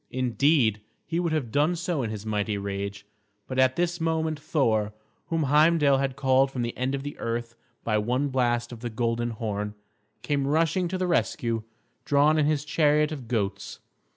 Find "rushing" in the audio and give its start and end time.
10.47-10.87